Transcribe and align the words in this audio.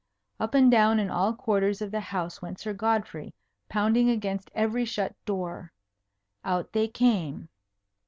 Up 0.39 0.55
and 0.55 0.71
down 0.71 0.99
in 0.99 1.11
all 1.11 1.31
quarters 1.31 1.79
of 1.79 1.91
the 1.91 1.99
house 1.99 2.41
went 2.41 2.59
Sir 2.59 2.73
Godfrey, 2.73 3.35
pounding 3.69 4.09
against 4.09 4.49
every 4.55 4.83
shut 4.83 5.13
door. 5.25 5.71
Out 6.43 6.73
they 6.73 6.87
came. 6.87 7.49